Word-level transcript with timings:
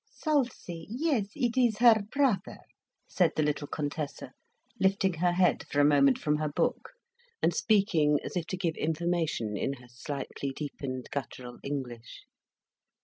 "Salsie, 0.11 0.87
yes, 0.89 1.27
it 1.35 1.55
is 1.55 1.77
her 1.77 2.01
brother," 2.11 2.57
said 3.07 3.33
the 3.35 3.43
little 3.43 3.67
Contessa, 3.67 4.31
lifting 4.79 5.13
her 5.13 5.33
head 5.33 5.63
for 5.67 5.79
a 5.79 5.85
moment 5.85 6.17
from 6.17 6.37
her 6.37 6.49
book, 6.49 6.93
and 7.43 7.53
speaking 7.53 8.17
as 8.23 8.35
if 8.35 8.47
to 8.47 8.57
give 8.57 8.75
information, 8.77 9.55
in 9.55 9.73
her 9.73 9.87
slightly 9.89 10.53
deepened, 10.55 11.07
guttural 11.11 11.59
English. 11.61 12.21